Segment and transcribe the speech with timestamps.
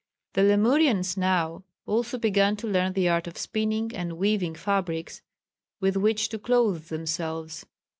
[0.33, 5.21] The Lemurians now also began to learn the art of spinning and weaving fabrics
[5.79, 7.67] with which to clothe themselves.